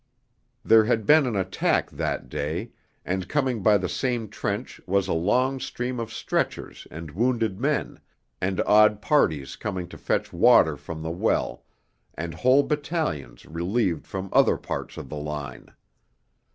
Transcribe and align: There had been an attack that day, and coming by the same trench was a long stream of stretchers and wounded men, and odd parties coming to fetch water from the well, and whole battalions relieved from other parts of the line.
There 0.65 0.85
had 0.85 1.05
been 1.05 1.27
an 1.27 1.35
attack 1.35 1.91
that 1.91 2.27
day, 2.27 2.71
and 3.05 3.29
coming 3.29 3.61
by 3.61 3.77
the 3.77 3.87
same 3.87 4.29
trench 4.29 4.81
was 4.87 5.07
a 5.07 5.13
long 5.13 5.59
stream 5.59 5.99
of 5.99 6.11
stretchers 6.11 6.87
and 6.89 7.11
wounded 7.11 7.59
men, 7.59 7.99
and 8.41 8.61
odd 8.61 8.99
parties 8.99 9.55
coming 9.55 9.87
to 9.89 9.99
fetch 9.99 10.33
water 10.33 10.75
from 10.75 11.03
the 11.03 11.11
well, 11.11 11.65
and 12.15 12.33
whole 12.33 12.63
battalions 12.63 13.45
relieved 13.45 14.07
from 14.07 14.29
other 14.33 14.57
parts 14.57 14.97
of 14.97 15.07
the 15.07 15.17
line. 15.17 15.67